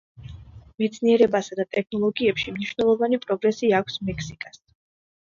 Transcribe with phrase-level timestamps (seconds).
[0.83, 4.59] მეცნიერებასა და ტექნოლოგიებში მნიშვნელოვანი პროგრესი აქვს მექსიკას.